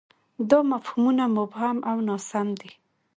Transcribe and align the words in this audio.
دا 0.49 0.59
مفهومونه 0.71 1.23
مبهم 1.37 1.77
او 1.89 1.97
ناسم 2.07 2.47
دي. 2.59 2.71